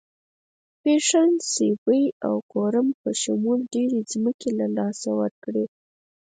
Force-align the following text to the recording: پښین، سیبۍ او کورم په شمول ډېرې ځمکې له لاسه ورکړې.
پښین، 0.81 1.31
سیبۍ 1.51 2.03
او 2.27 2.35
کورم 2.51 2.87
په 3.01 3.09
شمول 3.21 3.59
ډېرې 3.73 3.99
ځمکې 4.11 4.49
له 4.59 4.67
لاسه 4.77 5.09
ورکړې. 5.19 5.65